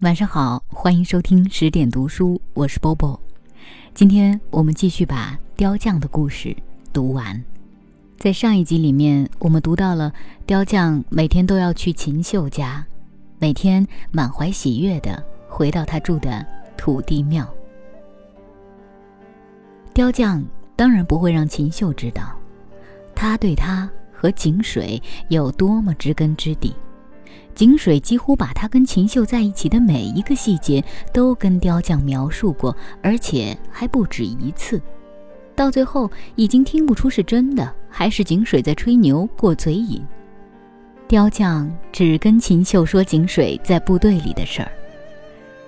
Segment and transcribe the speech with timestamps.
[0.00, 3.20] 晚上好，欢迎收听十点读书，我是 Bobo。
[3.92, 6.56] 今天我们继续把雕匠的故事
[6.90, 7.44] 读完。
[8.16, 10.10] 在上一集里面，我们读到了
[10.46, 12.82] 雕匠每天都要去秦秀家，
[13.38, 16.46] 每天满怀喜悦的回到他住的
[16.78, 17.46] 土地庙。
[19.92, 20.42] 雕匠
[20.76, 22.34] 当然不会让秦秀知道，
[23.14, 26.74] 他对他和井水有多么知根知底。
[27.60, 30.82] 井水几乎把他跟秦秀在一起的每一个细节
[31.12, 34.80] 都跟雕匠描述过，而且还不止一次。
[35.54, 40.02] 到最后，已经听不出是真的还是井水在吹牛过嘴瘾。
[41.06, 44.72] 雕匠只跟秦秀说井水在部队里的事儿，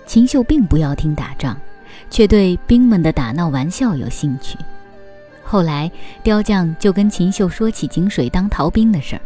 [0.06, 1.61] 秦秀并不要听打仗，
[2.09, 4.56] 却对兵们的打闹玩笑有兴趣。
[5.45, 9.20] 后来，雕匠就跟秦秀说起井水当逃兵的事儿。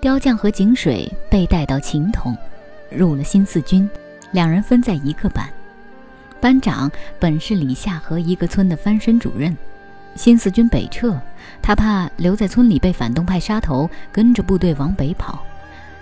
[0.00, 2.36] 雕匠和井水被带到秦统，
[2.88, 3.88] 入了新四军，
[4.30, 5.44] 两人分在一个班。
[6.40, 6.88] 班长
[7.18, 9.56] 本是李夏河一个村的翻身主任。
[10.14, 11.20] 新四军北撤，
[11.60, 15.44] 他怕留在村里被反动派杀头，跟着部队往北跑。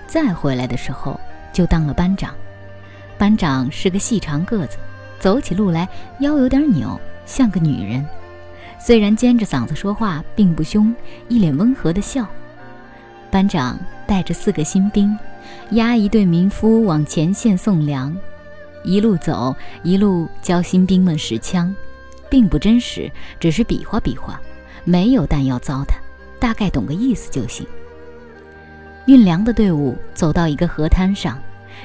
[0.07, 1.19] 再回来的时候，
[1.51, 2.35] 就当了班长。
[3.17, 4.77] 班长是个细长个子，
[5.19, 5.89] 走起路来
[6.21, 8.05] 腰有点扭，像个女人。
[8.79, 10.95] 虽然尖着嗓子说话，并不凶，
[11.29, 12.27] 一脸温和的笑。
[13.31, 15.17] 班长带着四个新兵，
[15.71, 18.17] 押一队民夫往前线送粮，
[18.85, 21.75] 一路走一路教新兵们使枪，
[22.31, 24.41] 并不真实，只是比划比划，
[24.85, 25.95] 没有弹药糟蹋，
[26.39, 27.67] 大概懂个意思就行。
[29.07, 31.39] 运粮的队伍走到一个河滩上，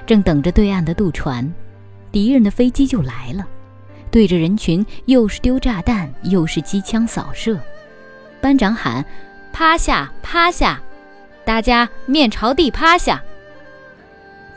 [0.05, 1.51] 正等着对岸的渡船，
[2.11, 3.45] 敌人的飞机就来了，
[4.09, 7.59] 对着人群又是丢炸弹又是机枪扫射。
[8.39, 9.05] 班长喊
[9.53, 10.81] ：“趴下，趴下！”
[11.43, 13.21] 大家面朝地趴下。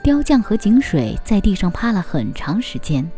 [0.02, 3.10] 雕匠和井水在地上趴了很长时间，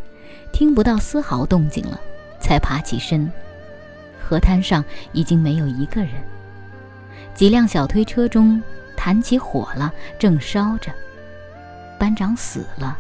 [0.53, 2.01] 听不到丝毫动静了，
[2.41, 3.31] 才爬起身。
[4.23, 6.11] 河滩上已经没有一个人。
[7.35, 8.63] 几辆小推车中
[8.97, 10.93] 弹起火了，正烧着。
[11.99, 12.97] 班长死了，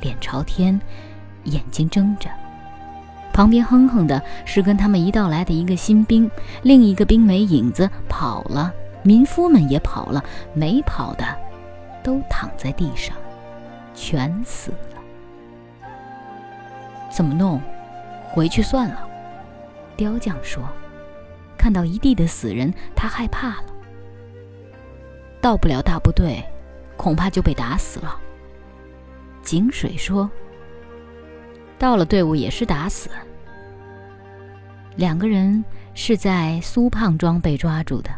[0.00, 0.78] 脸朝天，
[1.44, 2.28] 眼睛睁着。
[3.32, 6.30] 旁边哼哼的是跟他们一道来的一个新兵，
[6.62, 8.72] 另一个兵没影子跑了。
[9.02, 10.24] 民夫们也跑了，
[10.54, 11.24] 没跑的
[12.02, 13.16] 都躺在地上，
[13.94, 15.88] 全死了。
[17.10, 17.60] 怎么弄？
[18.30, 19.06] 回去算了。
[19.96, 20.62] 雕匠说
[21.58, 23.64] ：“看到一地的死人，他害怕了。
[25.40, 26.42] 到不了大部队，
[26.96, 28.18] 恐怕就被打死了。”
[29.44, 30.30] 井水说
[31.78, 33.10] ：“到了队伍也是打死。”
[34.96, 35.62] 两个人
[35.94, 38.10] 是在苏胖庄被抓住的。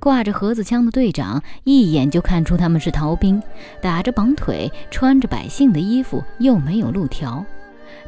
[0.00, 3.40] 挂着盒子枪的队长一眼就看出他们是逃兵，
[3.82, 7.44] 打着绑腿，穿着百姓的衣服，又没有路条。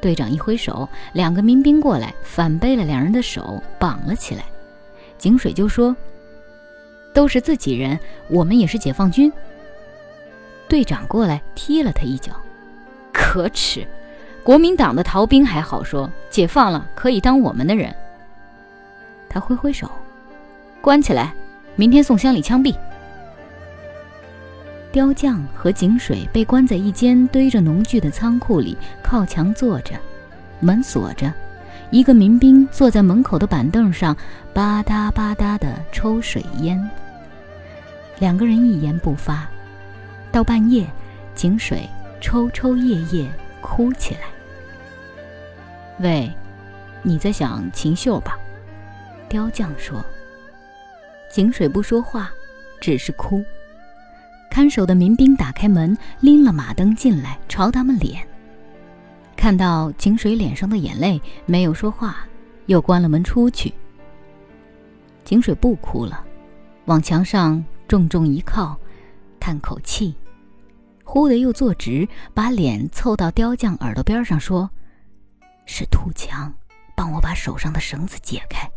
[0.00, 4.42] 队长一挥手，两个民兵过来，反背了两人的手，绑了起来。
[5.18, 5.94] 井水就说
[7.12, 9.30] ：“都是自己人，我们也是解放军。”
[10.66, 12.32] 队长过来踢了他一脚
[13.12, 13.86] ：“可耻！
[14.42, 17.94] 国民党的逃兵还好说，解放了可以当我们的人。”
[19.28, 19.90] 他挥挥手
[20.80, 21.34] ：“关起来。”
[21.74, 22.74] 明天送乡里枪毙。
[24.90, 29.94] 雕匠和井水被关在一间堆着农具的仓库里，靠墙坐着，
[30.60, 31.32] 门锁着。
[31.90, 34.16] 一个民兵坐在门口的板凳上，
[34.52, 36.90] 吧嗒吧嗒地抽水烟。
[38.18, 39.48] 两个人一言不发。
[40.30, 40.86] 到半夜，
[41.34, 41.88] 井水
[42.20, 43.28] 抽抽噎噎
[43.60, 44.20] 哭起来。
[46.00, 46.30] 喂，
[47.02, 48.38] 你在想秦秀吧？
[49.28, 50.04] 雕匠说。
[51.32, 52.30] 井水不说话，
[52.78, 53.42] 只是哭。
[54.50, 58.22] 看守的民兵打开门，拎了马灯进来，朝他们脸。
[59.34, 62.18] 看到井水脸上的眼泪，没有说话，
[62.66, 63.72] 又关了门出去。
[65.24, 66.22] 井水不哭了，
[66.84, 68.78] 往墙上重重一靠，
[69.40, 70.14] 叹口气，
[71.02, 74.68] 忽的又坐直，把脸凑到雕匠耳朵边上说
[75.64, 76.52] ：“是土墙，
[76.94, 78.70] 帮我把手上的绳子解开。”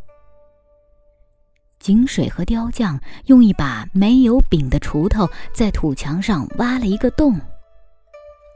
[1.85, 7.39] 井水和雕匠用一把没有柄的锄头在土墙上挖了一个洞，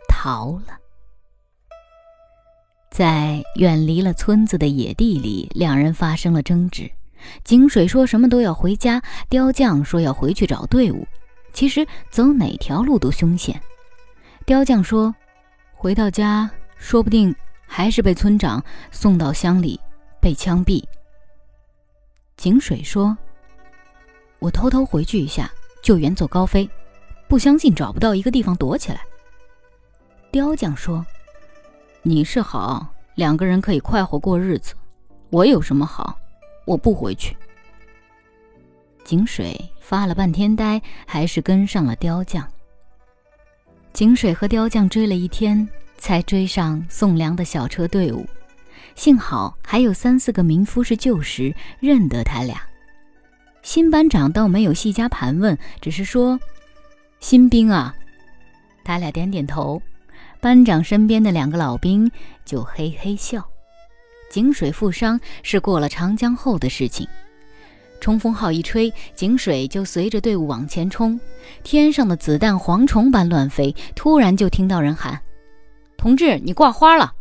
[0.07, 0.75] 逃了。
[2.89, 6.89] 在远离了村子的野地里，两人发生了争执。
[7.43, 8.99] 井水说什么都要回家，
[9.29, 11.07] 雕匠说要回去找队伍。
[11.53, 13.61] 其实走哪条路都凶险。
[14.43, 15.13] 雕匠说，
[15.75, 16.49] 回到家
[16.79, 17.35] 说不定
[17.67, 19.79] 还是被村长送到乡里
[20.19, 20.83] 被枪毙。
[22.39, 23.17] 井水说
[24.39, 25.51] ：“我偷偷回去一下，
[25.83, 26.67] 就远走高飞，
[27.27, 29.01] 不相信找不到一个地方躲起来。”
[30.31, 31.05] 雕匠说
[32.01, 34.73] ：“你是好，两个人可以快活过日子。
[35.31, 36.17] 我有什么好？
[36.63, 37.35] 我不回去。”
[39.03, 42.49] 井水发了半天呆，还是跟上了雕匠。
[43.91, 48.25] 井水和雕匠追了一天，才追上送粮的小车队伍。
[48.99, 52.61] 幸好还有三四个民夫是旧识，认得他俩。
[53.61, 56.37] 新班长倒没有细加盘问，只是说
[57.21, 57.95] ：“新兵啊。”
[58.83, 59.81] 他俩点点头。
[60.41, 62.11] 班长身边的两个老兵
[62.43, 63.41] 就嘿嘿笑。
[64.29, 67.07] 井水负伤是过了长江后的事情。
[68.01, 71.17] 冲锋号一吹，井水就随着队伍往前冲。
[71.63, 75.21] 天上的子弹蝗虫般乱飞，突然就听到人喊
[75.95, 77.13] ：“同志，你挂花了！”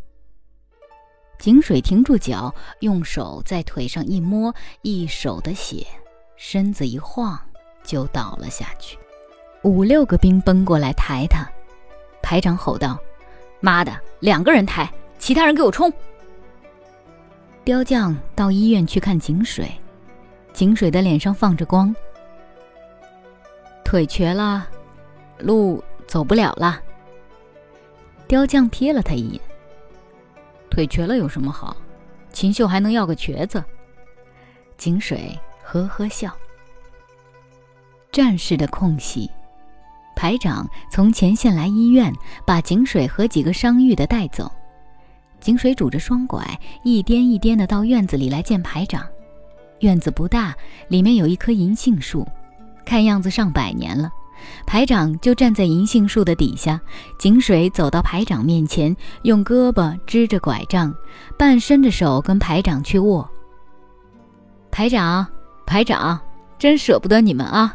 [1.39, 5.87] 井水停住脚，用手在腿上一摸，一手的血，
[6.37, 7.39] 身子一晃
[7.85, 8.99] 就倒了下去。
[9.63, 11.49] 五六个兵奔过来抬他，
[12.23, 12.99] 排长吼道
[13.61, 15.93] ：“妈的，两个人抬，其他人给我冲！”
[17.65, 19.71] 雕匠到医院去看井水。
[20.53, 21.95] 井水的脸上放着光，
[23.85, 24.67] 腿瘸了，
[25.39, 26.81] 路走不了了。
[28.27, 29.41] 雕匠瞥了他一眼，
[30.71, 31.77] 腿瘸了有什么好？
[32.33, 33.63] 秦秀还能要个瘸子？
[34.77, 36.33] 井水呵呵笑。
[38.13, 39.31] 战士的空隙，
[40.15, 42.13] 排长从前线来医院，
[42.47, 44.51] 把井水和几个伤愈的带走。
[45.41, 46.45] 井水拄着双拐，
[46.83, 49.07] 一颠一颠的到院子里来见排长。
[49.81, 50.57] 院子不大，
[50.89, 52.27] 里面有一棵银杏树，
[52.85, 54.11] 看样子上百年了。
[54.67, 56.81] 排长就站在银杏树的底下。
[57.19, 60.95] 井水走到排长面前，用胳膊支着拐杖，
[61.39, 63.29] 半伸着手跟排长去握。
[64.71, 65.27] 排长，
[65.67, 66.21] 排长，
[66.59, 67.75] 真舍不得你们啊！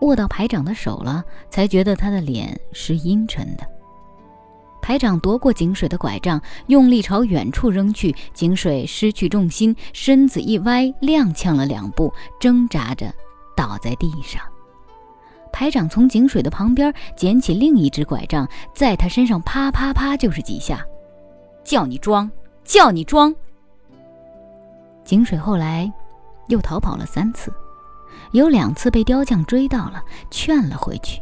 [0.00, 3.64] 握到排长的手了，才觉得他的脸是阴沉的。
[4.82, 8.16] 排长夺过井水的拐杖，用力朝远处扔去。
[8.32, 13.12] 井水失去重心，身子一歪，踉跄了两步，挣扎着
[13.54, 14.42] 倒在地上。
[15.52, 20.84] 排长从井水的旁边捡起另一只拐杖，在他身上啪啪啪就是几下，
[21.64, 22.30] 叫你装，
[22.64, 23.34] 叫你装。
[25.04, 25.92] 井水后来
[26.48, 27.52] 又逃跑了三次，
[28.32, 31.20] 有两次被雕匠追到了，劝了回去。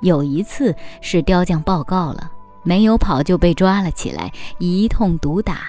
[0.00, 2.30] 有一次是雕匠报告了。
[2.64, 4.30] 没有跑就被抓了起来，
[4.60, 5.62] 一通毒打。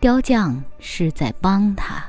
[0.00, 2.02] 雕匠是在帮他，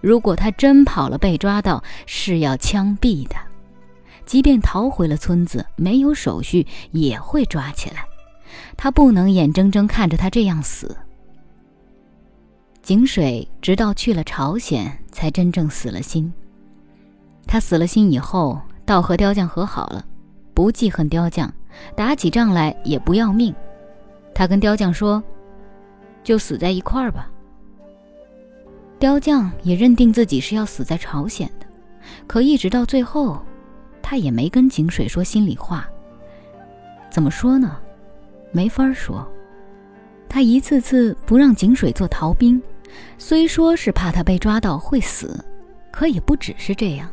[0.00, 3.36] 如果他真跑了被抓到，是要枪毙的。
[4.26, 8.04] 即便逃回了村子，没有手续也会抓起来。
[8.76, 10.96] 他不能眼睁睁看着他这样死。
[12.82, 16.32] 井水直到去了朝鲜，才真正死了心。
[17.46, 20.04] 他死了心以后，倒和雕匠和好了，
[20.52, 21.52] 不记恨雕匠。
[21.96, 23.52] 打起仗来也不要命，
[24.32, 25.20] 他跟雕匠说
[26.22, 27.28] ：“就死在一块儿吧。”
[29.00, 31.66] 雕匠也认定自己是要死在朝鲜的，
[32.28, 33.42] 可一直到最后，
[34.06, 35.88] 他也没跟井水说心里话。
[37.10, 37.78] 怎么说呢？
[38.52, 39.26] 没法说。
[40.28, 42.60] 他一次次不让井水做逃兵，
[43.16, 45.42] 虽说是怕他被抓到会死，
[45.90, 47.08] 可也不只是这样。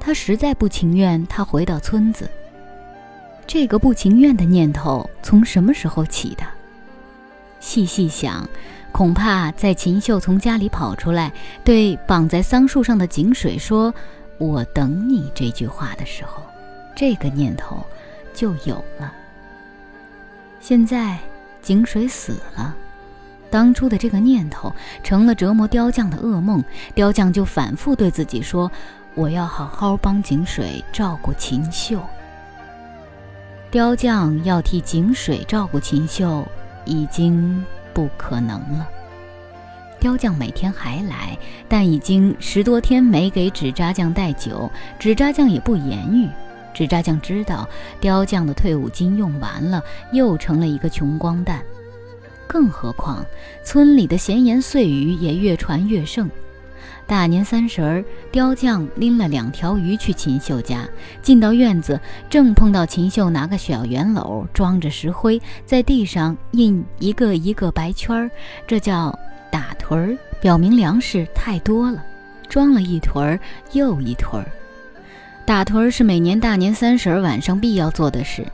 [0.00, 2.28] 他实在不情愿他回到村子。
[3.46, 6.42] 这个不情愿的念头从什么时候起的？
[7.60, 8.48] 细细想，
[8.92, 11.32] 恐怕在秦秀从家里跑出来，
[11.64, 13.94] 对绑在桑树上的井水说
[14.38, 16.42] “我等你”这句话的时候，
[16.96, 17.84] 这个念头
[18.32, 19.12] 就有了。
[20.60, 21.18] 现在
[21.60, 22.74] 井水死了，
[23.50, 26.62] 当初的这个念头成了折磨雕匠的噩梦，
[26.94, 28.70] 雕匠就反复对自己说
[29.14, 32.00] ：“我要好好帮井水照顾秦秀。”
[33.70, 36.46] 雕匠要替井水照顾秦秀，
[36.84, 38.88] 已经不可能了。
[40.00, 41.36] 雕匠每天还来，
[41.68, 46.28] 但已经十多天没给纸扎匠带酒，纸扎匠也不言语。
[46.72, 47.68] 纸扎匠知道
[48.00, 51.60] 雕匠的退伍金用完了，又成了一个穷光蛋。
[52.46, 53.24] 更何况
[53.64, 56.30] 村里的闲言碎语也越传越盛。
[57.06, 60.86] 大年三十儿，雕匠拎了两条鱼去秦秀家，
[61.22, 61.98] 进到院子，
[62.30, 68.30] 正碰到秦秀拿个小圆篓装着石灰，在地上印一个一个白圈儿，
[68.66, 69.18] 这叫
[69.50, 72.04] 打屯儿，表明粮食太多了，
[72.48, 73.40] 装了一屯儿
[73.72, 74.50] 又一屯儿。
[75.44, 78.46] 打屯儿是每年大年三十儿晚上必要做的事。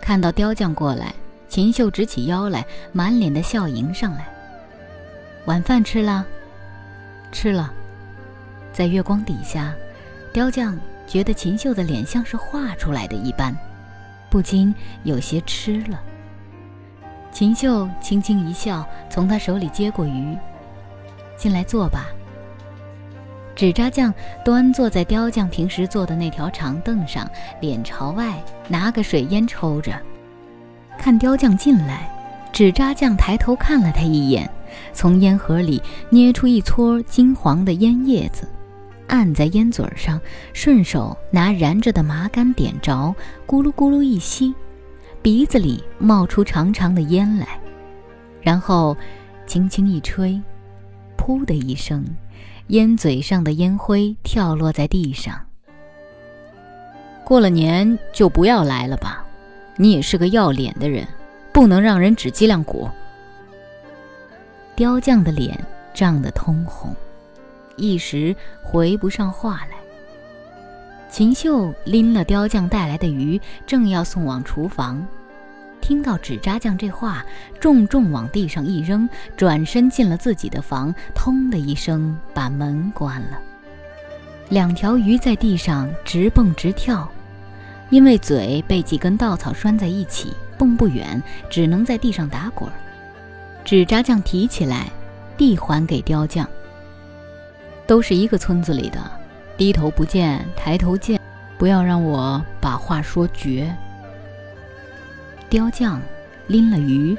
[0.00, 1.14] 看到雕匠过来，
[1.48, 4.26] 秦秀直起腰来，满脸的笑迎上来。
[5.46, 6.26] 晚饭吃了？
[7.32, 7.72] 吃了。
[8.72, 9.74] 在月光底下，
[10.32, 13.56] 雕匠觉得秦秀的脸像是画出来的一般，
[14.28, 14.74] 不禁
[15.04, 15.98] 有些吃了。
[17.34, 20.38] 秦秀轻轻一笑，从他手里接过鱼，
[21.36, 22.06] 进来坐吧。
[23.56, 24.14] 纸扎匠
[24.44, 27.28] 端坐在雕匠平时坐的那条长凳上，
[27.60, 30.00] 脸朝外，拿个水烟抽着。
[30.96, 32.08] 看雕匠进来，
[32.52, 34.48] 纸扎匠抬头看了他一眼，
[34.92, 38.46] 从烟盒里捏出一撮金黄的烟叶子，
[39.08, 40.20] 按在烟嘴上，
[40.52, 43.12] 顺手拿燃着的麻杆点着，
[43.44, 44.54] 咕噜咕噜一吸，
[45.24, 47.58] 鼻子里冒出长长的烟来，
[48.42, 48.94] 然后
[49.46, 50.38] 轻轻一吹，
[51.16, 52.04] 噗的一声。
[52.66, 55.40] 烟嘴上的烟灰跳落在地上。
[57.24, 59.24] 过了年就不要来了吧，
[59.78, 61.08] 你也是个要脸的人，
[61.54, 62.86] 不能让人指脊梁骨。
[64.76, 65.58] 雕匠的脸
[65.94, 66.94] 涨得通红，
[67.76, 69.83] 一时回不上话来。
[71.14, 75.06] 秦秀拎了雕匠带来的鱼，正要送往厨房。
[75.80, 77.24] 听到纸扎匠这话，
[77.60, 83.38] 重重往地上一扔，转身进了自己的房，通的一声把门关了。
[84.48, 87.08] 两条鱼在地上直蹦直跳，
[87.90, 92.68] 因为嘴被几根稻草拴在一起，蹦不远，只能在地上打滚。
[93.64, 94.88] 纸扎匠提起来，
[95.36, 96.44] 递还给雕匠。
[97.86, 98.98] 都是一个村子里的，
[99.56, 101.20] 低头不见抬头见，
[101.56, 103.74] 不要让我把话说绝。
[105.48, 106.00] 雕匠
[106.48, 107.16] 拎了鱼，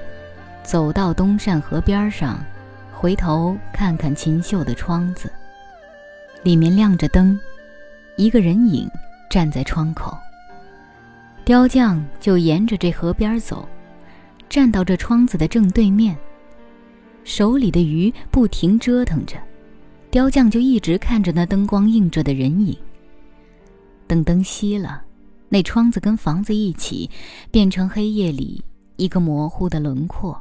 [0.63, 2.37] 走到东善河边上，
[2.91, 5.31] 回头看看秦秀的窗子，
[6.43, 7.39] 里面亮着灯，
[8.17, 8.89] 一个人影
[9.29, 10.17] 站在窗口。
[11.45, 13.67] 雕匠就沿着这河边走，
[14.49, 16.17] 站到这窗子的正对面，
[17.23, 19.37] 手里的鱼不停折腾着，
[20.15, 22.73] 雕匠就一直看着那灯光映着的人影。
[24.07, 25.01] 等灯熄了。
[25.49, 27.09] 那窗子跟房子一起，
[27.51, 28.63] 变成黑夜里
[28.95, 30.39] 一个模糊的轮廓。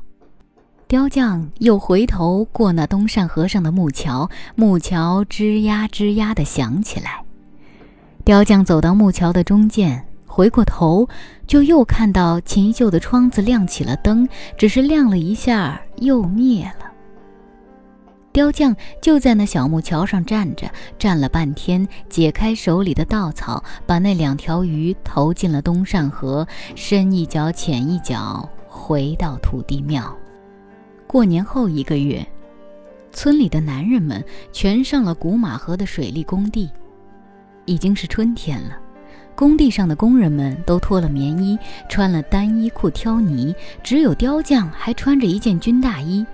[0.86, 7.24] 雕匠又回头过那东善河上的木桥，木桥吱呀吱呀地响起来。
[8.24, 11.08] 雕匠走到木桥的中间，回过头，
[11.48, 16.93] 就又看到秦秀的窗子亮起了灯，只是亮了一下又灭了。
[18.34, 30.12] 雕匠就在那小木桥上站着，站了半天，解开手里的稻草，把那两条鱼投进了东善河，深一脚浅一脚，回到土地庙。
[31.06, 32.26] 过年后一个月，
[33.12, 36.68] 村里的男人们全上了古马河的水利工地，
[37.66, 38.76] 已经是春天了。
[39.34, 46.24] 工地上的工人们都脱了棉衣，穿了单衣裤挑泥，只有雕匠还穿着一件军大衣。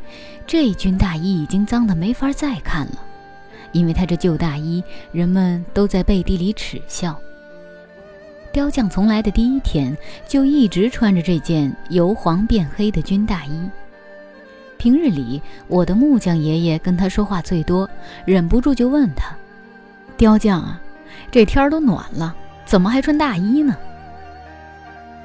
[0.47, 3.03] 这军大衣已经脏得没法再看了，
[3.73, 7.19] 因为他这旧大衣，人们都在背地里耻笑。
[8.53, 13.71] 雕匠从来的第一天就一直穿着这件由黄变黑的军大衣。
[14.77, 17.89] 平日里，我的木匠爷爷跟他说话最多，
[18.25, 19.35] 忍不住就问他
[20.19, 20.81] ：“雕匠啊，
[21.31, 22.35] 这天儿都暖了。”
[22.71, 23.77] 怎么还穿大衣呢？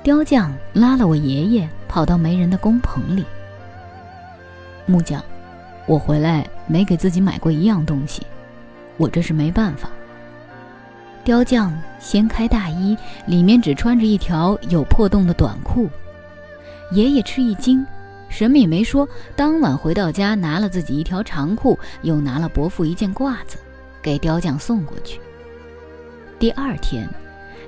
[0.02, 3.24] 雕匠拉了我爷爷，跑到没人的工棚里。
[4.88, 5.24] 木匠，
[5.86, 8.24] 我回来没给自己买过一样东西，
[8.98, 9.92] 我这是没办法。
[11.24, 12.98] 雕匠掀开大衣，
[13.28, 15.88] 里面只穿着一条有破洞的短裤。
[16.90, 17.86] 爷爷吃一惊，
[18.28, 19.08] 什么也没说。
[19.36, 23.60] 当晚回到家，拿了自己一条长裤，又拿了伯父一件褂子，
[24.02, 25.22] 给雕匠送过去。
[26.40, 27.08] 第二天。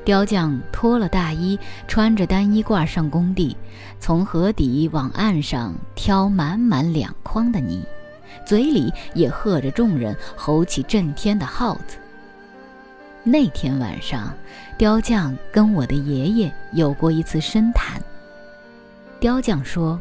[0.07, 3.57] 雕匠脱了大衣，穿着单衣褂上工地，
[3.99, 7.83] 从河底往岸上挑满满两筐的泥，
[8.45, 11.97] 嘴里也喝着众人吼起震天的号子。
[13.21, 14.33] 那天晚上，
[14.77, 18.01] 雕匠跟我的爷爷有过一次深谈。
[19.19, 19.99] 雕匠说：“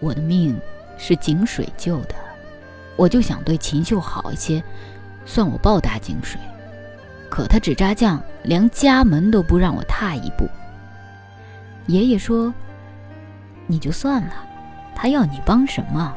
[0.00, 0.58] 我的命
[0.96, 2.14] 是井水救的，
[2.96, 4.64] 我就想对秦秀好一些，
[5.26, 6.40] 算我报答井水。”
[7.32, 10.46] 可他纸扎匠连家门都不让我踏一步。
[11.86, 12.52] 爷爷说
[13.66, 14.34] ：“你就算了，
[14.94, 16.14] 他要你帮什么？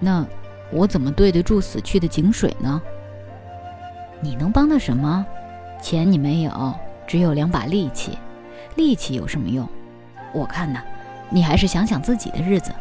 [0.00, 0.26] 那
[0.72, 2.82] 我怎么对得住死去的井水呢？
[4.20, 5.24] 你能帮他什么？
[5.80, 6.74] 钱你没有，
[7.06, 8.18] 只有两把力气，
[8.74, 9.68] 力气有什么用？
[10.32, 10.82] 我看呐，
[11.30, 12.72] 你还是想想自己的日子。”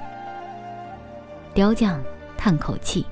[1.54, 2.02] 雕匠
[2.36, 3.06] 叹口气。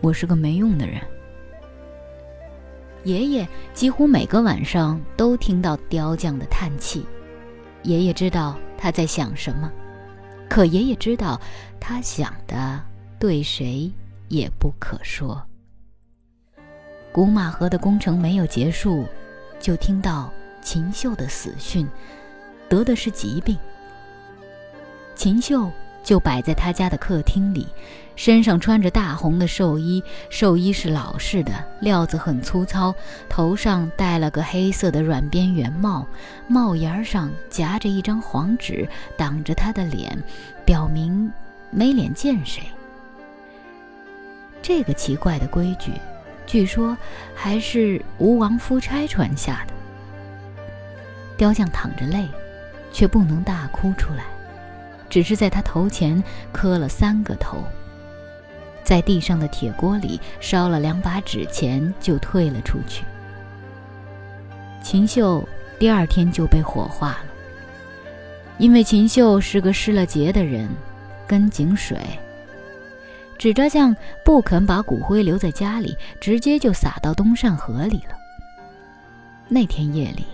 [0.00, 1.00] 我是个没用的人。
[3.04, 7.06] 爷爷几乎每个晚上都听到雕匠的叹气。
[7.84, 9.72] 爷爷知道他在想什么，
[10.48, 11.40] 可爷爷知道
[11.80, 12.82] 他想的
[13.18, 13.90] 对谁
[14.28, 15.40] 也不可说。
[17.12, 19.06] 古马河的工程没有结束，
[19.58, 21.88] 就听到秦秀的死讯，
[22.68, 23.56] 得的是疾病。
[25.14, 25.70] 秦秀
[26.08, 27.66] 就摆在他家的客厅里，
[28.16, 32.94] 身上穿着大红的寿衣，寿衣是老式的，料子很粗糙，
[33.28, 36.06] 头上戴了个黑色的软边圆帽，
[36.46, 38.88] 帽檐上夹着一张黄纸，
[39.18, 40.16] 挡着他的脸，
[40.64, 41.30] 表明
[41.70, 42.62] 没脸见谁。
[44.62, 45.92] 这个奇怪的规矩。
[46.46, 46.96] 据说
[47.34, 49.74] 还是吴王夫差传下的。
[51.36, 52.26] 雕匠淌着泪，
[52.90, 54.24] 却不能大哭出来，
[55.18, 56.22] 只是在他头前
[56.52, 57.64] 磕了三个头，
[58.84, 63.02] 在地上的铁锅里烧了两把纸钱，就退了出去。
[64.80, 65.44] 秦秀
[65.76, 67.24] 第二天就被火化了，
[68.58, 70.68] 因为秦秀是个失了节的人，
[71.26, 71.98] 跟井水。
[73.36, 78.16] 纸扎匠不肯把骨灰留在家里，直接就撒到东善河里了。
[79.48, 80.24] 那天夜里，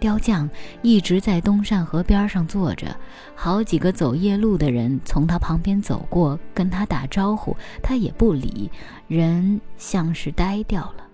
[0.00, 0.48] 雕匠
[0.80, 2.96] 一直在东善河边上坐着，
[3.36, 8.70] 好几个走夜路的人从他旁边走过，跟他打招呼，他也不理，
[9.06, 11.04] 人像是呆掉了。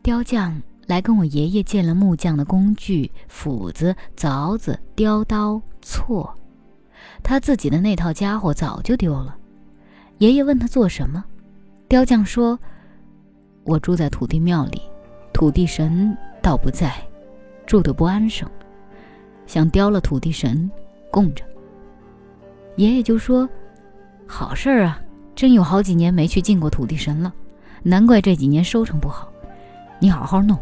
[0.00, 6.30] 雕匠来跟我爷爷借了木匠的工具：斧子、凿子、雕刀、锉。
[7.24, 9.36] 他自己的那套家伙早就丢了。
[10.18, 11.24] 爷爷问他做什么，
[11.88, 12.58] 雕匠说
[13.64, 14.80] ：“我住在土地庙里，
[15.36, 16.90] 土地神倒不在，
[17.66, 18.50] 住的不安生，
[19.46, 20.70] 想雕了土地神
[21.10, 21.44] 供着。”
[22.76, 23.46] 爷爷就说
[24.26, 24.98] ：“好事儿啊，
[25.34, 27.30] 真有好几年没去敬过土地神了，
[27.82, 29.30] 难怪这几年收成不好。
[29.98, 30.58] 你好好弄。”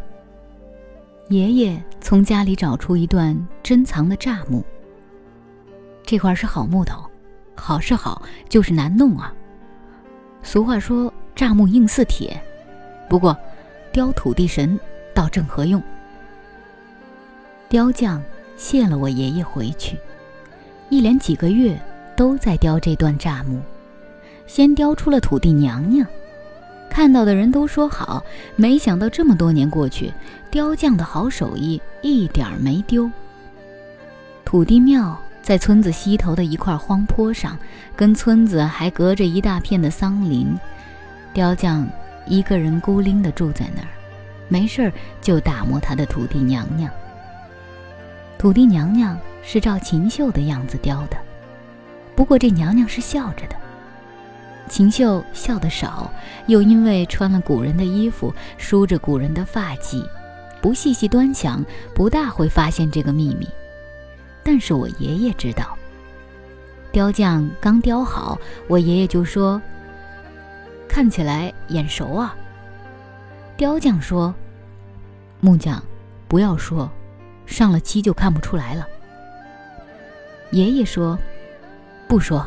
[1.31, 4.65] 爷爷从家里找出一段珍藏的栅木。
[6.03, 7.09] 这块是好木头，
[7.55, 9.33] 好是好，就是难弄啊。
[10.43, 11.15] 俗话说
[11.55, 12.37] “木硬似铁”，
[13.09, 13.39] 不过
[13.95, 14.79] 雕土地神
[15.15, 15.81] 倒正合用。
[17.69, 18.21] 雕匠
[18.57, 19.97] 谢了我爷爷回去，
[20.89, 21.81] 一连几个月
[22.17, 23.61] 都在雕这段栅木，
[24.49, 26.05] 先雕出了土地娘娘，
[26.91, 28.25] 看到的人都说好。
[28.57, 30.13] 没想到这么多年过去，
[30.51, 33.09] 雕匠的好手艺一点没丢。
[34.45, 35.17] 土地庙。
[35.41, 37.59] 在村子西头的一块荒坡上，
[37.95, 40.59] 跟村子还隔着一大片的桑林，
[41.35, 41.87] 雕匠
[42.27, 43.89] 一个人孤零地住在那儿，
[44.49, 46.91] 没事儿就打磨他的土地娘娘。
[48.39, 51.17] 土地娘娘是照秦秀的样子雕的，
[52.15, 53.57] 不过这娘娘是笑着的。
[54.69, 56.11] 秦秀笑得少，
[56.47, 60.03] 又因为穿了古人的衣服，梳着古人的发髻，
[60.63, 61.63] 不细细端详，
[61.95, 63.47] 不大会发现这个秘密。
[64.43, 65.77] 但是我爷爷知道，
[66.93, 69.61] 雕匠刚雕好，我爷爷就说
[70.95, 72.37] ：“看起来眼熟啊。”
[73.59, 74.33] 雕匠说
[75.43, 75.83] ：“木匠，
[76.29, 76.89] 不要说，
[77.47, 78.87] 上了漆就看不出来了。”
[80.53, 81.19] 爷爷说
[82.07, 82.47] ：“不说。”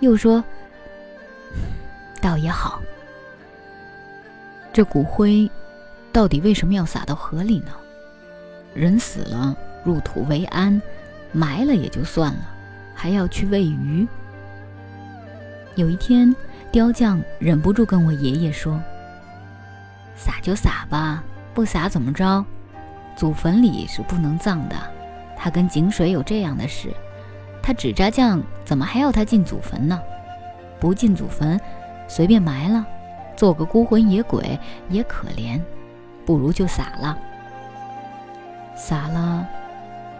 [0.00, 0.44] 又说
[2.20, 2.82] ：“倒也好。”
[4.70, 5.50] 这骨灰
[6.12, 7.72] 到底为什么要撒到河里呢？
[8.74, 9.56] 人死了。
[9.84, 10.82] 入土为安，
[11.32, 12.50] 埋了也就算了，
[12.94, 14.06] 还要去喂鱼。
[15.76, 16.34] 有一天，
[16.70, 18.78] 雕匠忍不住跟我爷爷说
[20.14, 22.44] ：“撒就撒吧，不撒怎么着？
[23.16, 24.76] 祖坟里是不能葬的。
[25.34, 26.92] 他跟井水有这样的事，
[27.62, 29.98] 他纸扎匠怎么还要他进祖坟呢？
[30.78, 31.58] 不进祖坟，
[32.06, 32.84] 随便埋了，
[33.34, 34.58] 做个孤魂野鬼
[34.90, 35.58] 也可怜，
[36.26, 37.18] 不如就撒了。
[38.76, 39.46] 撒了。”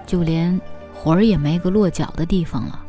[0.07, 0.59] 就连
[0.95, 2.81] 魂儿也没个落脚的地方了。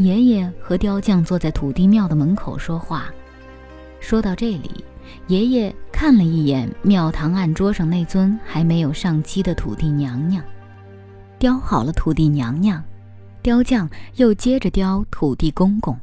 [0.00, 3.12] 爷爷和雕匠坐在土地庙的门口说话，
[4.00, 4.82] 说到这里，
[5.26, 10.42] 爷爷看了一眼庙堂案桌上那尊还没有上漆的土地娘娘，
[11.38, 12.82] 雕好了土地娘娘，
[13.42, 13.86] 雕匠
[14.16, 15.94] 又接着雕土地公公，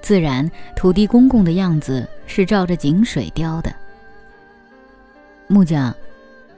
[0.00, 3.70] 自然土地公公的样子是照着井水雕的。
[5.48, 5.94] 木匠，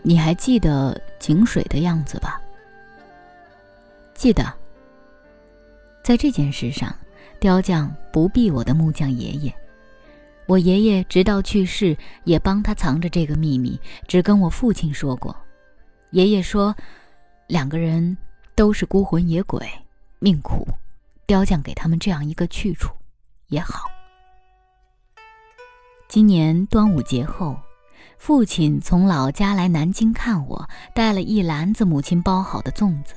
[0.02, 0.96] 你还记得？
[1.18, 2.40] 井水的样子吧。
[4.14, 4.44] 记得，
[6.04, 6.94] 在这件事上，
[7.40, 9.52] 雕匠不避我的木匠爷爷。
[10.46, 15.34] 我爷爷直到去世也帮他藏着这个秘密，只跟我父亲说过。
[16.10, 16.76] 爷爷说，
[17.46, 18.14] 两个人
[18.54, 19.66] 都是孤魂野鬼，
[20.18, 20.68] 命苦，
[21.26, 22.92] 雕匠给他们这样一个去处
[23.48, 23.84] 也好。
[26.06, 27.56] 今年端午节后。
[28.16, 33.14] 父亲从老家来南京看我，带了一篮子母亲包好的粽子。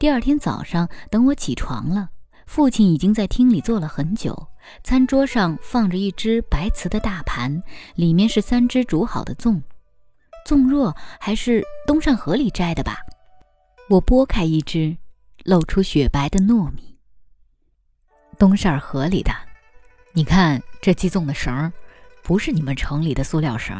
[0.00, 2.08] 第二天早上，等我起床了，
[2.46, 4.48] 父亲已经在厅里坐了很久，
[4.82, 7.62] 餐桌上放着一只白瓷的大盘，
[7.96, 9.60] 里面是三只煮好的粽，
[10.46, 12.96] 粽若还是东山河里摘的吧？
[13.90, 14.96] 我剥开一只，
[15.44, 16.96] 露出雪白的糯米。
[18.38, 19.30] 东山河里的，
[20.14, 21.70] 你看这系粽的绳儿，
[22.22, 23.76] 不是你们城里的塑料绳，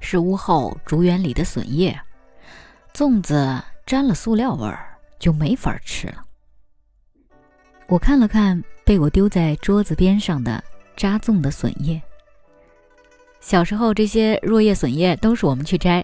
[0.00, 1.96] 是屋后竹园里的笋叶。
[2.92, 6.24] 粽子沾了塑料味儿，就没法吃了。
[7.86, 10.62] 我看了看被我丢在桌子边上的
[10.96, 12.00] 扎粽的笋叶。
[13.40, 16.02] 小时候，这些落叶笋叶都是我们去摘，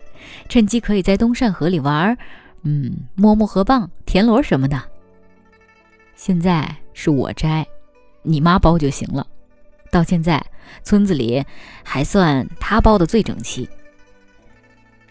[0.48, 2.16] 趁机可以在东山河里玩，
[2.62, 4.82] 嗯，摸摸河蚌、田螺什么的。
[6.14, 7.66] 现在是我摘。
[8.22, 9.26] 你妈包就行了，
[9.90, 10.44] 到现在
[10.82, 11.42] 村子里
[11.82, 13.66] 还算她包的最整齐。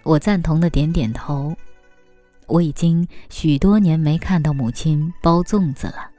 [0.04, 1.56] 我赞同的点点头。
[2.50, 6.10] 我已经许多年没看到母亲包粽子了。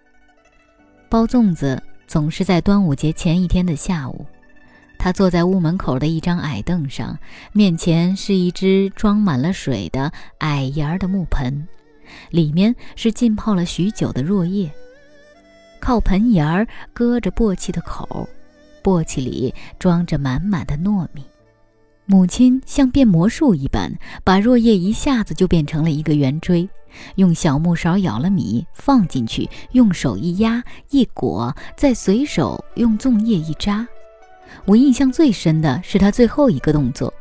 [1.09, 4.25] 包粽子总是在端午节前一天的下午，
[4.99, 7.19] 她坐在屋门口的一张矮凳上，
[7.53, 11.67] 面前是一只装满了水的矮檐儿的木盆，
[12.31, 14.71] 里面是浸泡了许久的落叶。
[15.81, 18.29] 靠盆沿儿搁着簸箕的口，
[18.83, 21.25] 簸箕里装着满满的糯米。
[22.11, 26.69] 母亲像变魔术一般，把若叶一下子就变成了一个圆锥，
[27.15, 33.87] 用小木勺舀了米放进去，用手一压一裹，再随手用粽叶一扎。
[34.65, 37.15] 我印象最深的是她最后一个动作，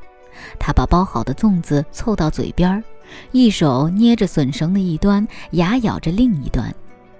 [0.58, 2.84] 她把包好的粽子凑到嘴边，
[3.32, 6.74] 一手捏着笋绳的一端，牙咬着另一端，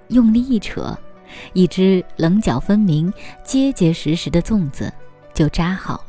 [0.08, 0.98] 用力一扯。
[1.52, 4.92] 一只棱角分明、结结实实的粽子
[5.32, 6.04] 就扎好。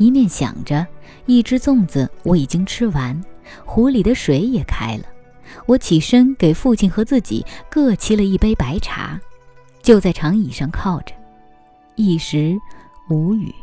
[0.00, 0.86] 一面想着，
[1.26, 3.22] 一只粽子我已经吃完，
[3.66, 5.04] 壶里的水也开了。
[5.66, 9.20] 我起身给父亲和自己各沏了一杯白茶，
[9.82, 11.14] 就在长椅上靠着，
[11.96, 12.58] 一时
[13.10, 13.54] 无语。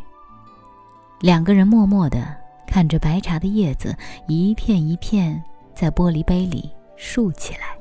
[1.22, 3.98] 两个人默默地看着白茶的叶子
[4.28, 7.76] 一片一片在玻璃杯里竖起来。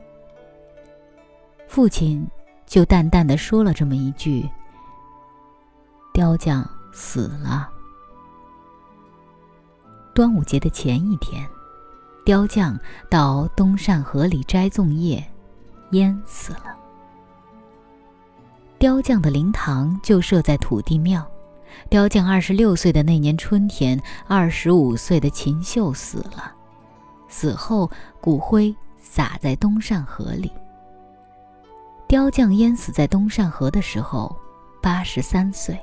[1.68, 2.26] 父亲。
[2.68, 4.44] 就淡淡的说了这么一句
[6.12, 7.70] ：“雕匠死了。”
[10.16, 11.46] 端午节的前一天，
[12.24, 15.22] 雕匠到东善河里摘粽叶，
[15.90, 16.74] 淹死了。
[18.78, 21.22] 雕匠的灵堂就设在土地庙。
[21.90, 26.50] 雕匠二十六岁的那年春天，二十五岁的秦秀死了，
[27.28, 30.50] 死后骨灰撒在东善河里。
[32.08, 34.34] 雕匠淹死在东善河的时候，
[34.80, 35.78] 八十三岁。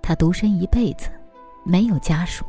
[0.00, 1.10] 他独身一辈子，
[1.64, 2.46] 没有家属，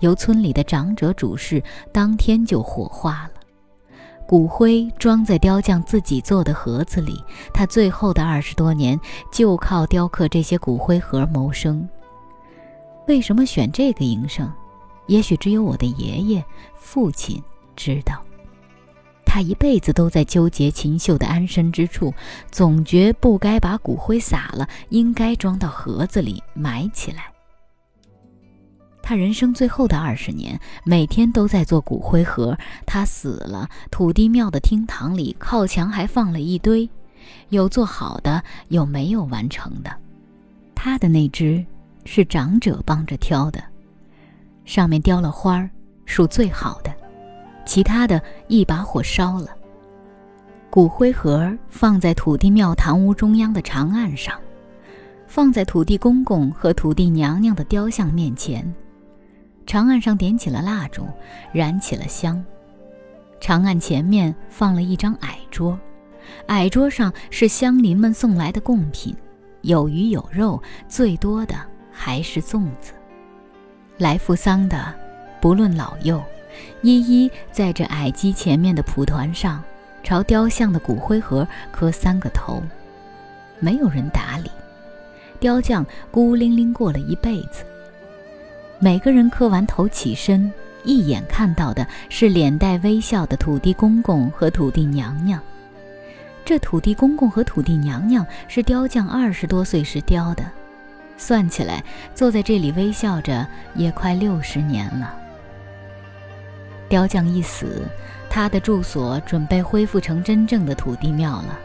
[0.00, 3.40] 由村里的长者主事，当天就火化了。
[4.26, 7.20] 骨灰装在雕匠自己做的盒子里，
[7.52, 8.98] 他最后的二十多年
[9.32, 11.88] 就靠雕刻这些骨灰盒谋生。
[13.08, 14.48] 为什么选这个营生？
[15.06, 16.44] 也许只有我的爷爷、
[16.76, 17.42] 父亲
[17.74, 18.22] 知道。
[19.26, 22.14] 他一辈子都在纠结秦秀的安身之处，
[22.52, 27.32] 总觉不该把骨灰撒了，应该装到盒子里埋起来。
[29.10, 32.56] 他人生最后的二十年，每天都在做骨灰盒。
[32.86, 36.88] 他死了，土地庙的厅堂里靠墙还放了一堆，
[37.48, 39.90] 有做好的，有没有完成的。
[40.76, 41.66] 他的那只
[42.04, 43.60] 是长者帮着挑的，
[44.64, 45.68] 上面雕了花儿，
[46.06, 46.94] 属最好的。
[47.66, 49.48] 其他的一把火烧了。
[50.70, 54.38] 骨灰盒放在土地庙堂屋中央的长案上，
[55.26, 58.72] 放在土地公公和土地娘娘的雕像面前。
[59.70, 61.06] 长案上点起了蜡烛，
[61.52, 62.44] 燃起了香。
[63.38, 65.78] 长案前面放了一张矮桌，
[66.48, 69.14] 矮桌上是乡邻们送来的贡品，
[69.60, 71.54] 有鱼有肉，最多的
[71.92, 72.92] 还是粽子。
[73.96, 74.92] 来赴丧的，
[75.40, 76.20] 不论老幼。
[76.82, 79.62] 一一在这矮机前面的蒲团上，
[80.02, 82.60] 朝雕像的骨灰盒磕三个头，
[83.60, 84.50] 没有人打理。
[85.38, 87.64] 雕匠孤零零过了一辈子。
[88.82, 90.50] 每个人磕完头起身，
[90.84, 95.38] 一眼看到的是脸带微笑的土地公公和土地娘娘。
[96.46, 100.42] 这土地公公和土地娘娘是雕匠二十多岁时雕的，
[101.18, 105.14] 算起来，坐在这里微笑着也快六十年了。
[106.88, 107.86] 雕匠一死，
[108.30, 111.58] 他的住所准备恢复成真正的土地庙了。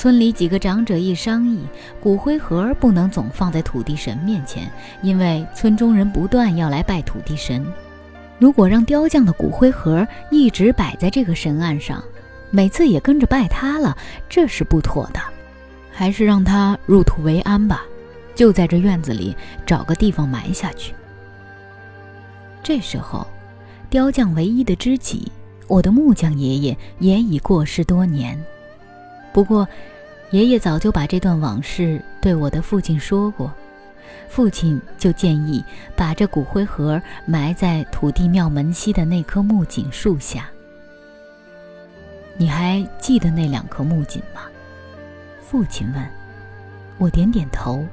[0.00, 1.60] 村里几个长者一商议，
[2.00, 4.66] 骨灰盒不能总放在土地神面前，
[5.02, 7.62] 因为村中人不断要来拜土地神。
[8.38, 12.02] 如果让雕匠的骨灰盒一直摆在这个神案上，
[12.48, 13.94] 每次也跟着拜他了，
[14.26, 15.20] 这是不妥的。
[15.92, 17.84] 还是让他入土为安吧，
[18.34, 19.36] 就在这院子里
[19.66, 20.94] 找个地方埋下去。
[22.62, 23.26] 这时候，
[23.90, 25.30] 雕匠唯一的知己，
[25.68, 28.42] 我的木匠爷爷也已过世多年。
[29.32, 29.66] 不过，
[30.30, 33.52] 爷爷早就把这段往事对我的父亲说过，
[34.28, 35.64] 父亲就建议
[35.96, 40.48] 把这骨灰盒埋在土地庙门西的那棵木槿树下。
[42.36, 44.42] 你还记得那两棵木槿吗？
[45.40, 46.04] 父亲问。
[46.98, 47.84] 我点点头。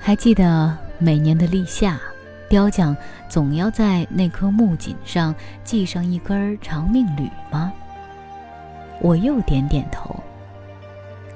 [0.00, 2.00] 还记得每年的立夏，
[2.48, 2.96] 雕匠
[3.28, 5.34] 总要在那棵木槿上
[5.64, 7.72] 系上一根长命缕吗？
[9.00, 10.14] 我又点点头。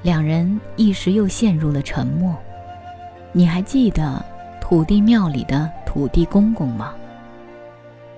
[0.01, 2.35] 两人一时又陷入了沉默。
[3.31, 4.23] 你还记得
[4.59, 6.93] 土地庙里的土地公公吗？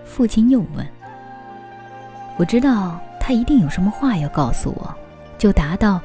[0.03, 0.85] 父亲又问。
[2.37, 4.93] 我知道他一定有什么话要告诉我，
[5.37, 6.01] 就答道：“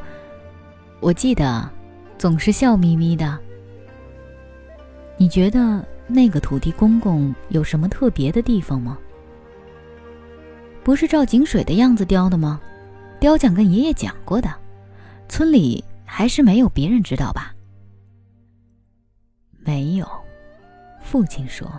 [1.01, 1.69] 我记得，
[2.19, 3.39] 总是笑眯眯的。”
[5.17, 8.97] 你觉得那个土地公公有什么特别的地方吗？
[10.85, 12.61] 不是照井水的样子雕的吗？
[13.21, 14.53] 雕匠跟爷爷讲过的。
[15.29, 17.55] 村里还是没有别人知道吧？
[19.59, 20.09] 没有，
[21.01, 21.71] 父亲说。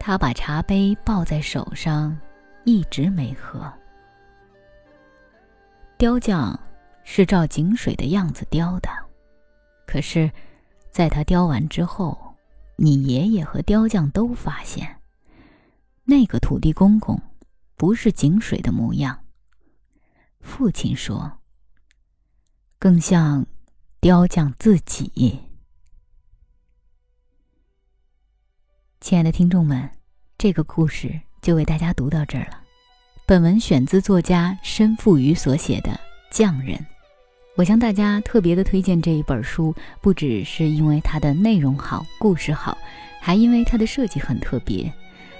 [0.00, 2.18] 他把茶杯抱在手上，
[2.64, 3.72] 一直没喝。
[5.98, 6.58] 雕匠
[7.04, 8.88] 是照井水的样子雕的，
[9.86, 10.30] 可是，
[10.90, 12.34] 在他雕完之后，
[12.76, 14.96] 你爷爷和雕匠都发现，
[16.04, 17.20] 那个土地公公
[17.76, 19.18] 不是井水的模样。
[20.46, 21.40] 父亲说。
[22.78, 23.44] 更像
[24.00, 25.40] 雕匠自己。
[29.00, 29.90] 亲爱的听众们，
[30.38, 32.62] 这个故事就为大家读到这儿了。
[33.26, 35.90] 本文选自作家申富余所写的
[36.30, 36.78] 《匠人》，
[37.56, 42.78] 我向大家特别的推荐这一本书，不只是因为它的内容好、故事好，
[43.20, 44.92] 还因为它的设计很特别。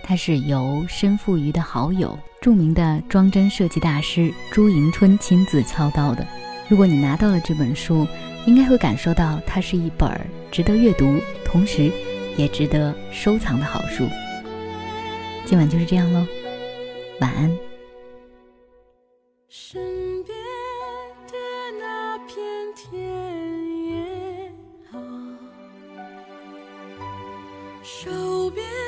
[0.08, 6.24] 它是由申富余的好友、著名的装帧设计大师朱迎春亲自操刀的。
[6.68, 8.06] 如果你拿到了这本书，
[8.46, 10.08] 应该会感受到它是一本
[10.52, 11.90] 值得阅读，同时
[12.36, 14.08] 也值得收藏的好书。
[15.44, 16.24] 今晚就是这样喽，
[17.20, 17.50] 晚安。
[19.48, 20.38] 身边
[21.26, 21.34] 的
[21.80, 22.36] 那片
[22.76, 23.02] 田
[23.86, 24.52] 野。
[27.82, 28.85] 手边。